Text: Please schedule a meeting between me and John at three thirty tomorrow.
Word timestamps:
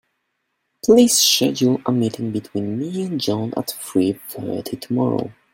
Please 0.83 1.15
schedule 1.19 1.79
a 1.85 1.91
meeting 1.91 2.31
between 2.31 2.79
me 2.79 3.03
and 3.03 3.21
John 3.21 3.53
at 3.55 3.69
three 3.69 4.13
thirty 4.13 4.75
tomorrow. 4.75 5.31